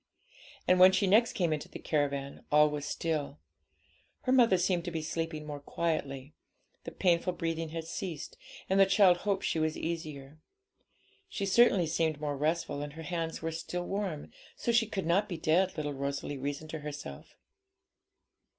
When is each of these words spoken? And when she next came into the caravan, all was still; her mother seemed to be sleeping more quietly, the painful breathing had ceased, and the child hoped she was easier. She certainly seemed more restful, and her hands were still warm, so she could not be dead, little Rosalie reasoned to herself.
And 0.67 0.79
when 0.79 0.91
she 0.91 1.05
next 1.05 1.33
came 1.33 1.53
into 1.53 1.69
the 1.69 1.77
caravan, 1.77 2.43
all 2.51 2.71
was 2.71 2.85
still; 2.87 3.37
her 4.21 4.31
mother 4.31 4.57
seemed 4.57 4.83
to 4.85 4.89
be 4.91 5.03
sleeping 5.03 5.45
more 5.45 5.59
quietly, 5.59 6.33
the 6.85 6.91
painful 6.91 7.33
breathing 7.33 7.69
had 7.69 7.83
ceased, 7.83 8.35
and 8.67 8.79
the 8.79 8.87
child 8.87 9.17
hoped 9.17 9.43
she 9.45 9.59
was 9.59 9.77
easier. 9.77 10.39
She 11.29 11.45
certainly 11.45 11.85
seemed 11.85 12.19
more 12.19 12.35
restful, 12.35 12.81
and 12.81 12.93
her 12.93 13.03
hands 13.03 13.43
were 13.43 13.51
still 13.51 13.83
warm, 13.85 14.31
so 14.55 14.71
she 14.71 14.87
could 14.87 15.05
not 15.05 15.29
be 15.29 15.37
dead, 15.37 15.77
little 15.77 15.93
Rosalie 15.93 16.39
reasoned 16.39 16.71
to 16.71 16.79
herself. 16.79 17.35